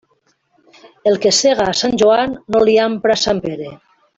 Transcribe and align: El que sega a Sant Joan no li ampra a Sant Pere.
El 1.11 1.19
que 1.25 1.33
sega 1.41 1.67
a 1.73 1.77
Sant 1.81 1.95
Joan 2.05 2.35
no 2.57 2.65
li 2.71 2.77
ampra 2.89 3.17
a 3.19 3.25
Sant 3.29 3.47
Pere. 3.49 3.71